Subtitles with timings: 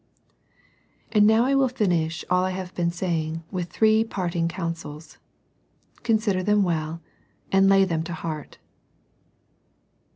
[1.11, 5.19] And now I will finish all I have been saying with three parting counsels.
[6.01, 7.01] Consider them well,
[7.51, 8.57] and lay them to heart.